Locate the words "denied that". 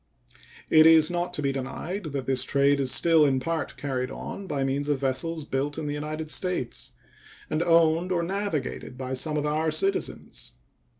1.51-2.25